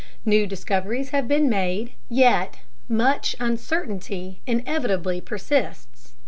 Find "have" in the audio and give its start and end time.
1.11-1.27